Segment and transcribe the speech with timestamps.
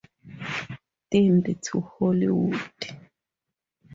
[1.11, 2.97] Themed to Hollywood.